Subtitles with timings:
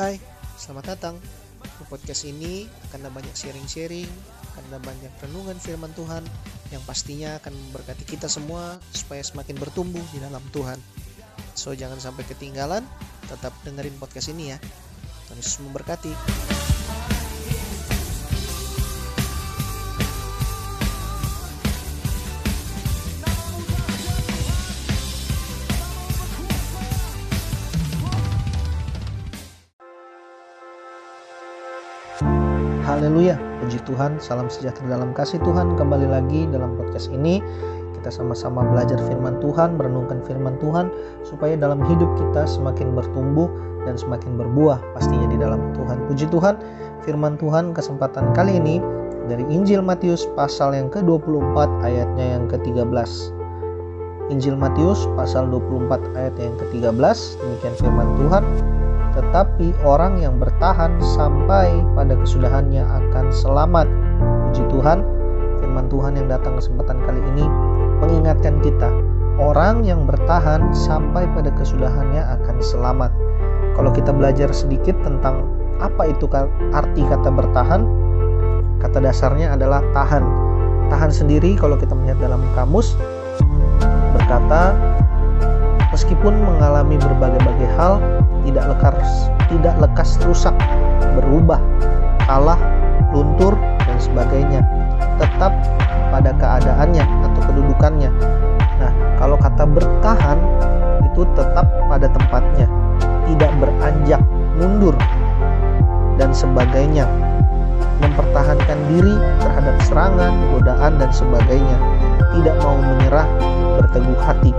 [0.00, 0.16] Hai,
[0.56, 1.20] selamat datang.
[1.60, 4.08] Di podcast ini akan ada banyak sharing-sharing,
[4.48, 6.24] akan ada banyak renungan firman Tuhan
[6.72, 10.80] yang pastinya akan memberkati kita semua supaya semakin bertumbuh di dalam Tuhan.
[11.52, 12.80] So jangan sampai ketinggalan,
[13.28, 14.58] tetap dengerin podcast ini ya.
[15.28, 16.16] Tuhan Yesus memberkati.
[33.00, 35.72] Haleluya, puji Tuhan, salam sejahtera dalam kasih Tuhan.
[35.72, 37.40] Kembali lagi dalam podcast ini,
[37.96, 40.92] kita sama-sama belajar firman Tuhan, merenungkan firman Tuhan,
[41.24, 43.48] supaya dalam hidup kita semakin bertumbuh
[43.88, 45.96] dan semakin berbuah pastinya di dalam Tuhan.
[46.12, 46.60] Puji Tuhan,
[47.00, 48.84] firman Tuhan kesempatan kali ini
[49.32, 52.92] dari Injil Matius pasal yang ke-24 ayatnya yang ke-13.
[54.28, 58.44] Injil Matius pasal 24 ayat yang ke-13, demikian firman Tuhan
[59.20, 63.84] tetapi orang yang bertahan sampai pada kesudahannya akan selamat.
[64.48, 65.04] Puji Tuhan,
[65.60, 67.44] firman Tuhan yang datang kesempatan kali ini
[68.00, 68.88] mengingatkan kita,
[69.36, 73.12] orang yang bertahan sampai pada kesudahannya akan selamat.
[73.76, 75.44] Kalau kita belajar sedikit tentang
[75.84, 76.24] apa itu
[76.72, 77.84] arti kata bertahan,
[78.80, 80.24] kata dasarnya adalah tahan.
[80.88, 82.96] Tahan sendiri kalau kita melihat dalam kamus
[84.16, 84.74] berkata
[85.92, 88.02] meskipun mengalami berbagai-bagai hal
[88.44, 90.54] tidak lekas tidak lekas rusak,
[91.18, 91.58] berubah,
[92.24, 92.58] kalah,
[93.10, 94.62] luntur dan sebagainya.
[95.18, 95.52] Tetap
[96.14, 98.10] pada keadaannya atau kedudukannya.
[98.80, 100.38] Nah, kalau kata bertahan
[101.10, 102.70] itu tetap pada tempatnya,
[103.26, 104.22] tidak beranjak
[104.56, 104.94] mundur
[106.16, 107.04] dan sebagainya.
[108.00, 109.12] Mempertahankan diri
[109.44, 111.76] terhadap serangan, godaan dan sebagainya.
[112.32, 113.28] Tidak mau menyerah,
[113.76, 114.56] berteguh hati.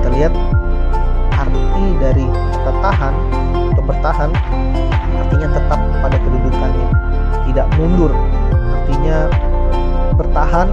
[0.00, 0.32] Kita lihat
[1.72, 3.14] arti dari kata tahan
[3.72, 4.30] atau bertahan
[5.24, 6.88] artinya tetap pada kedudukannya
[7.48, 8.12] tidak mundur
[8.76, 9.18] artinya
[10.12, 10.68] bertahan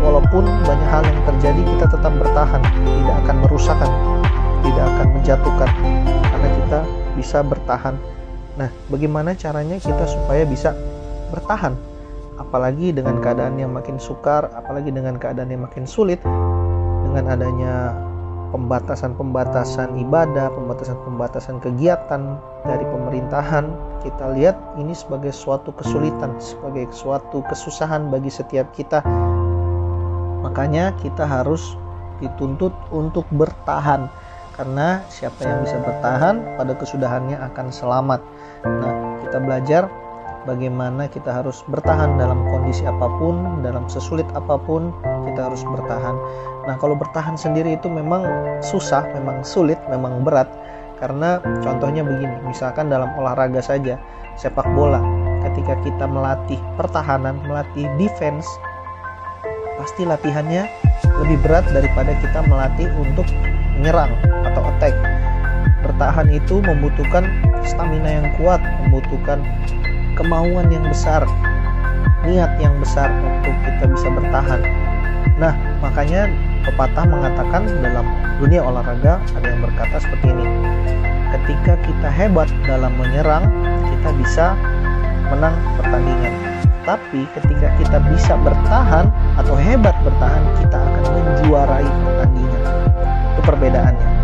[0.00, 2.60] walaupun banyak hal yang terjadi kita tetap bertahan.
[2.64, 3.90] Tidak akan merusakkan
[4.64, 5.70] tidak akan menjatuhkan
[6.24, 6.80] karena kita
[7.20, 7.94] bisa bertahan.
[8.56, 10.72] Nah bagaimana caranya kita supaya bisa
[11.28, 11.76] bertahan?
[12.40, 16.24] Apalagi dengan keadaan yang makin sukar apalagi dengan keadaan yang makin sulit
[17.04, 17.92] dengan adanya
[18.54, 23.66] pembatasan-pembatasan ibadah, pembatasan-pembatasan kegiatan dari pemerintahan,
[24.06, 29.02] kita lihat ini sebagai suatu kesulitan, sebagai suatu kesusahan bagi setiap kita.
[30.46, 31.74] Makanya kita harus
[32.22, 34.06] dituntut untuk bertahan
[34.54, 38.22] karena siapa yang bisa bertahan pada kesudahannya akan selamat.
[38.62, 39.90] Nah, kita belajar
[40.44, 44.92] bagaimana kita harus bertahan dalam kondisi apa pun, dalam sesulit apa pun,
[45.28, 46.16] kita harus bertahan.
[46.64, 48.24] Nah, kalau bertahan sendiri itu memang
[48.60, 50.48] susah, memang sulit, memang berat.
[51.00, 53.98] Karena contohnya begini, misalkan dalam olahraga saja,
[54.38, 55.02] sepak bola,
[55.50, 58.46] ketika kita melatih pertahanan, melatih defense,
[59.76, 60.64] pasti latihannya
[61.24, 63.26] lebih berat daripada kita melatih untuk
[63.76, 64.12] menyerang
[64.46, 64.94] atau attack.
[65.84, 67.28] Bertahan itu membutuhkan
[67.66, 69.44] stamina yang kuat, membutuhkan
[70.14, 71.26] kemauan yang besar,
[72.24, 74.60] niat yang besar untuk kita bisa bertahan.
[75.36, 75.52] Nah,
[75.82, 76.30] makanya
[76.62, 78.06] pepatah mengatakan dalam
[78.38, 80.46] dunia olahraga ada yang berkata seperti ini.
[81.34, 83.50] Ketika kita hebat dalam menyerang,
[83.90, 84.46] kita bisa
[85.34, 86.34] menang pertandingan.
[86.84, 89.08] Tapi ketika kita bisa bertahan
[89.40, 92.62] atau hebat bertahan, kita akan menjuarai pertandingan.
[93.34, 94.23] Itu perbedaannya.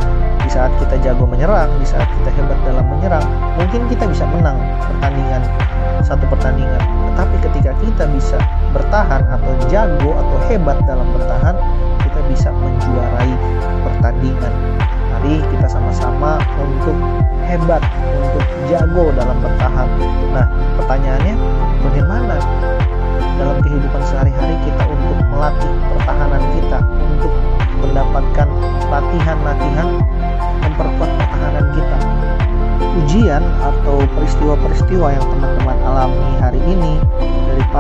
[0.51, 3.23] Saat kita jago menyerang, di saat kita hebat dalam menyerang,
[3.55, 5.47] mungkin kita bisa menang pertandingan
[6.03, 6.83] satu pertandingan.
[7.15, 8.35] Tetapi ketika kita bisa
[8.75, 11.55] bertahan atau jago atau hebat dalam bertahan,
[12.03, 13.31] kita bisa menjuarai
[13.87, 14.53] pertandingan.
[15.15, 16.99] Mari kita sama-sama untuk
[17.47, 19.87] hebat, untuk jago dalam bertahan.
[20.35, 20.47] Nah,
[20.83, 21.35] pertanyaannya
[21.87, 22.35] bagaimana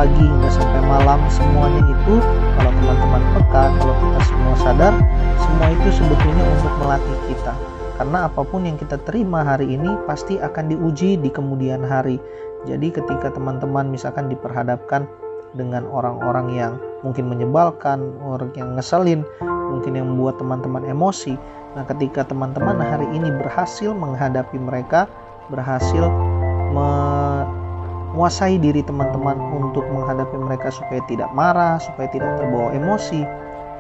[0.01, 2.15] pagi hingga sampai malam semuanya itu
[2.57, 4.95] kalau teman-teman peka kalau kita semua sadar
[5.37, 7.53] semua itu sebetulnya untuk melatih kita.
[8.01, 12.17] Karena apa pun yang kita terima hari ini pasti akan diuji di kemudian hari.
[12.65, 15.05] Jadi ketika teman-teman misalkan diperhadapkan
[15.53, 16.73] dengan orang-orang yang
[17.05, 21.37] mungkin menyebalkan, orang yang ngeselin, mungkin yang membuat teman-teman emosi,
[21.71, 25.07] Nah, ketika teman-teman hari ini berhasil menghadapi mereka,
[25.55, 26.11] berhasil
[28.11, 33.23] menguasai diri teman-teman untuk menghadapi mereka supaya tidak marah, supaya tidak terbawa emosi.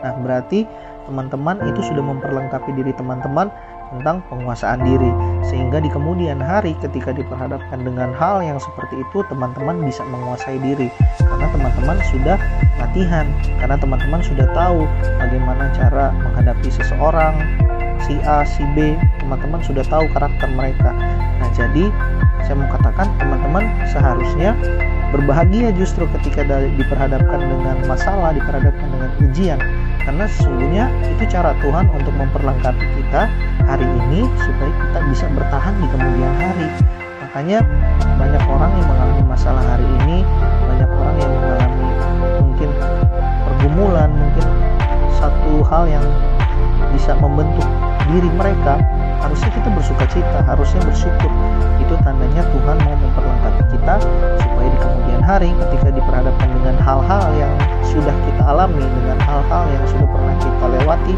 [0.01, 0.65] Nah, berarti
[1.11, 3.51] teman-teman itu sudah memperlengkapi diri teman-teman
[3.91, 5.11] tentang penguasaan diri
[5.43, 10.87] sehingga di kemudian hari ketika diperhadapkan dengan hal yang seperti itu teman-teman bisa menguasai diri
[11.19, 12.39] karena teman-teman sudah
[12.79, 13.27] latihan
[13.59, 14.87] karena teman-teman sudah tahu
[15.19, 17.35] bagaimana cara menghadapi seseorang
[18.11, 20.91] si A si B teman-teman sudah tahu karakter mereka.
[21.39, 21.95] Nah jadi
[22.43, 24.59] saya mau katakan teman-teman seharusnya
[25.15, 26.43] berbahagia justru ketika
[26.75, 29.59] diperhadapkan dengan masalah diperhadapkan dengan ujian.
[30.03, 33.31] Karena sesungguhnya itu cara Tuhan untuk memperlengkapi kita
[33.63, 36.67] hari ini supaya kita bisa bertahan di kemudian hari.
[37.23, 37.63] Makanya
[38.19, 40.27] banyak orang yang mengalami masalah hari ini
[40.67, 41.89] banyak orang yang mengalami
[42.43, 42.71] mungkin
[43.47, 44.47] pergumulan mungkin
[45.15, 46.03] satu hal yang
[46.91, 47.71] bisa membentuk
[48.11, 48.75] diri mereka
[49.23, 51.31] harusnya kita bersuka cita harusnya bersyukur.
[51.79, 53.95] Itu tandanya Tuhan mau memperlengkapi kita
[54.43, 57.53] supaya di kemudian hari ketika diperhadapkan dengan hal-hal yang
[57.87, 61.15] sudah kita alami dengan hal-hal yang sudah pernah kita lewati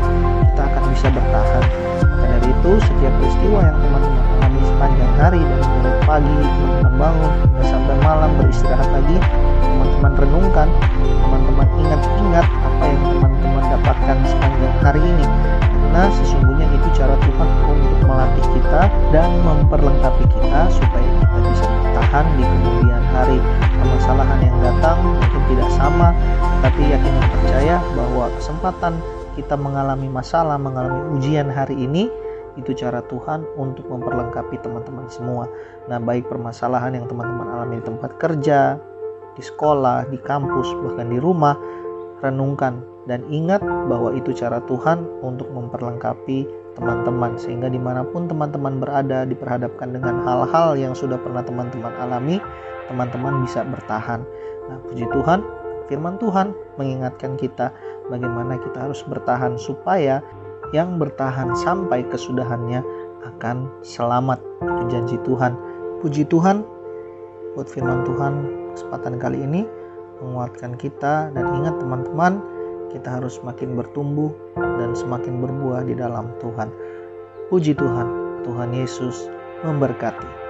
[0.53, 1.65] kita akan bisa bertahan.
[2.03, 7.33] Maka dari itu setiap peristiwa yang teman-teman alami sepanjang hari dari mulai pagi teman-teman bangun
[7.41, 9.17] hingga sampai malam beristirahat lagi
[9.65, 10.69] teman-teman renungkan
[11.01, 15.52] teman-teman ingat-ingat apa yang teman-teman dapatkan sepanjang hari ini
[15.93, 22.25] karena sesungguhnya itu cara Tuhan untuk melatih kita dan memperlengkapi kita supaya kita bisa bertahan
[22.33, 23.39] di kemudian hari.
[23.77, 26.17] Permasalahan yang datang mungkin tidak sama
[26.65, 29.05] tapi yakin dan percaya bahwa kesempatan
[29.37, 32.09] kita mengalami masalah mengalami ujian hari ini
[32.57, 35.45] itu cara Tuhan untuk memperlengkapi teman-teman semua.
[35.93, 38.81] Nah baik permasalahan yang teman-teman alami di tempat kerja
[39.37, 41.53] di sekolah, di kampus, bahkan di rumah
[42.25, 42.81] renungkan
[43.11, 46.47] dan ingat bahwa itu cara Tuhan untuk memperlengkapi
[46.79, 52.39] teman-teman sehingga di mana pun teman-teman berada diperhadapkan dengan hal-hal yang sudah pernah teman-teman alami
[52.87, 54.23] teman-teman bisa bertahan.
[54.71, 55.43] Nah puji Tuhan
[55.91, 57.75] firman Tuhan mengingatkan kita
[58.09, 60.25] bagaimana kita harus bertahan supaya
[60.73, 62.81] yang bertahan sampai kesudahannya
[63.23, 64.41] akan selamat.
[64.63, 65.53] Itu janji Tuhan.
[66.01, 66.65] Puji Tuhan
[67.55, 68.33] buat firman Tuhan
[68.73, 69.69] kesempatan kali ini
[70.25, 71.31] menguatkan kita.
[71.37, 72.41] Dan ingat teman-teman
[72.93, 76.69] kita harus semakin bertumbuh dan semakin berbuah di dalam Tuhan.
[77.49, 78.09] Puji Tuhan,
[78.45, 79.29] Tuhan Yesus
[79.65, 80.42] memberkati.